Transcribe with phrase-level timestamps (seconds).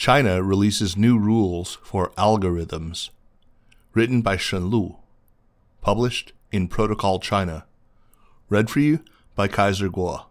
[0.00, 3.10] China releases new rules for algorithms.
[3.92, 4.96] Written by Shen Lu.
[5.82, 7.66] Published in Protocol China.
[8.48, 9.00] Read for you
[9.34, 10.24] by Kaiser Kuo.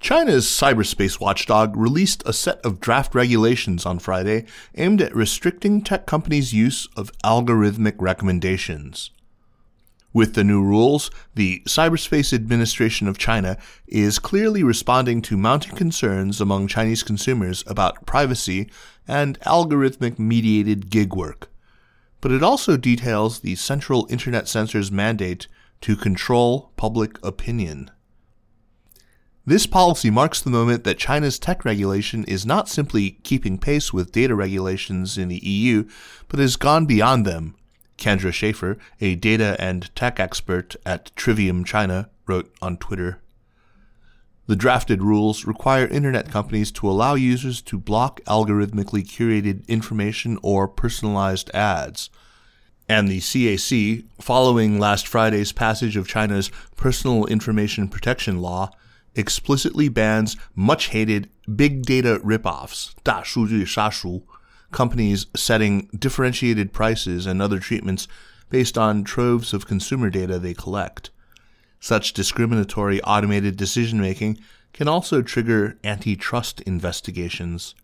[0.00, 4.46] China's cyberspace watchdog released a set of draft regulations on Friday
[4.76, 9.10] aimed at restricting tech companies' use of algorithmic recommendations.
[10.14, 16.38] With the new rules, the Cyberspace Administration of China is clearly responding to mounting concerns
[16.38, 18.70] among Chinese consumers about privacy
[19.08, 21.50] and algorithmic mediated gig work.
[22.20, 25.48] But it also details the Central Internet Censor's mandate
[25.80, 27.90] to control public opinion.
[29.46, 34.12] This policy marks the moment that China's tech regulation is not simply keeping pace with
[34.12, 35.88] data regulations in the EU,
[36.28, 37.56] but has gone beyond them
[38.01, 43.21] Kendra Schaefer, a data and tech expert at Trivium China, wrote on Twitter.
[44.47, 50.69] The drafted rules require internet companies to allow users to block algorithmically curated information or
[50.69, 52.09] personalized ads.
[52.87, 58.71] And the CAC, following last Friday's passage of China's Personal Information Protection Law,
[59.15, 64.23] explicitly bans much hated big data ripoffs, 大数据杀熟,
[64.72, 68.08] companies setting differentiated prices and other treatments
[68.50, 71.10] based on troves of consumer data they collect.
[71.80, 74.38] Such discriminatory automated decision making
[74.72, 77.74] can also trigger antitrust investigations.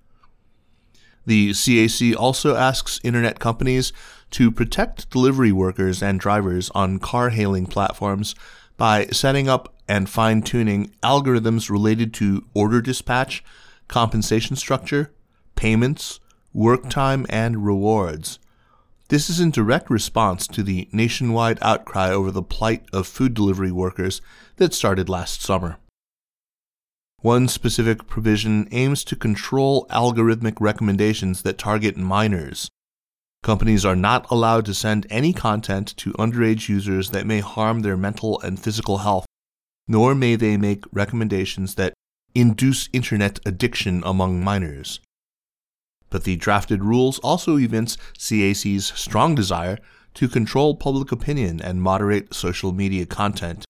[1.27, 3.93] The CAC also asks internet companies
[4.31, 8.35] to protect delivery workers and drivers on car hailing platforms
[8.79, 13.43] by setting up and fine tuning algorithms related to order dispatch,
[13.89, 15.13] compensation structure,
[15.57, 16.21] payments,
[16.53, 18.39] work time, and rewards.
[19.09, 23.73] This is in direct response to the nationwide outcry over the plight of food delivery
[23.73, 24.21] workers
[24.57, 25.79] that started last summer.
[27.21, 32.69] One specific provision aims to control algorithmic recommendations that target minors.
[33.43, 37.97] Companies are not allowed to send any content to underage users that may harm their
[37.97, 39.27] mental and physical health,
[39.87, 41.95] nor may they make recommendations that
[42.35, 45.01] induce internet addiction among minors.
[46.11, 49.79] But the drafted rules also evince CAC's strong desire
[50.15, 53.65] to control public opinion and moderate social media content.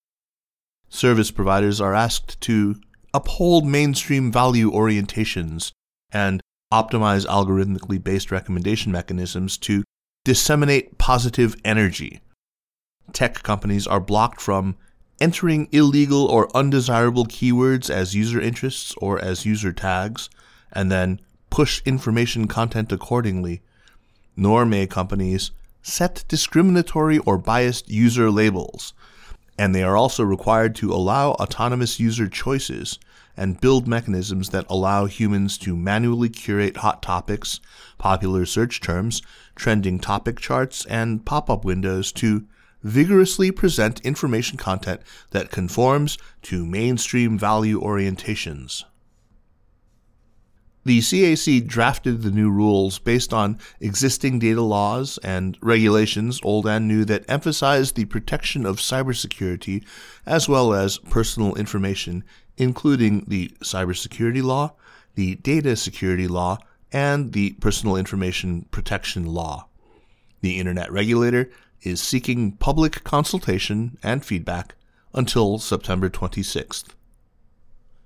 [0.89, 2.75] Service providers are asked to
[3.13, 5.71] uphold mainstream value orientations
[6.11, 6.41] and
[6.73, 9.83] optimize algorithmically based recommendation mechanisms to
[10.23, 12.21] disseminate positive energy.
[13.13, 14.75] Tech companies are blocked from
[15.19, 20.29] entering illegal or undesirable keywords as user interests or as user tags,
[20.71, 23.61] and then push information content accordingly,
[24.35, 25.51] nor may companies
[25.81, 28.93] set discriminatory or biased user labels,
[29.57, 32.99] and they are also required to allow autonomous user choices
[33.35, 37.59] and build mechanisms that allow humans to manually curate hot topics,
[37.97, 39.21] popular search terms,
[39.55, 42.45] trending topic charts, and pop up windows to
[42.83, 48.83] vigorously present information content that conforms to mainstream value orientations.
[50.85, 56.87] The CAC drafted the new rules based on existing data laws and regulations, old and
[56.87, 59.83] new, that emphasize the protection of cybersecurity
[60.25, 62.23] as well as personal information,
[62.57, 64.73] including the cybersecurity law,
[65.15, 66.57] the data security law,
[66.91, 69.67] and the personal information protection law.
[70.41, 71.51] The Internet regulator
[71.81, 74.75] is seeking public consultation and feedback
[75.13, 76.93] until September 26th.